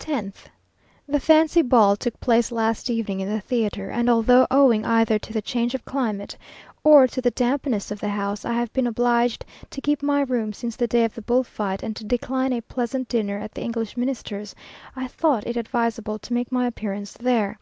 10th. 0.00 0.46
The 1.08 1.20
fancy 1.20 1.62
ball 1.62 1.94
took 1.94 2.18
place 2.18 2.50
last 2.50 2.90
evening 2.90 3.20
in 3.20 3.28
the 3.32 3.40
theatre, 3.40 3.88
and 3.88 4.10
although, 4.10 4.48
owing 4.50 4.84
either 4.84 5.16
to 5.20 5.32
the 5.32 5.40
change 5.40 5.76
of 5.76 5.84
climate, 5.84 6.36
or 6.82 7.06
to 7.06 7.20
the 7.20 7.30
dampness 7.30 7.92
of 7.92 8.00
the 8.00 8.08
house, 8.08 8.44
I 8.44 8.54
have 8.54 8.72
been 8.72 8.88
obliged 8.88 9.46
to 9.70 9.80
keep 9.80 10.02
my 10.02 10.22
room 10.22 10.52
since 10.52 10.74
the 10.74 10.88
day 10.88 11.04
of 11.04 11.14
the 11.14 11.22
bull 11.22 11.44
fight, 11.44 11.84
and 11.84 11.94
to 11.94 12.02
decline 12.04 12.52
a 12.52 12.62
pleasant 12.62 13.08
dinner 13.08 13.38
at 13.38 13.54
the 13.54 13.62
English 13.62 13.96
Minister's, 13.96 14.56
I 14.96 15.06
thought 15.06 15.46
it 15.46 15.56
advisable 15.56 16.18
to 16.18 16.32
make 16.34 16.50
my 16.50 16.66
appearance 16.66 17.12
there. 17.12 17.60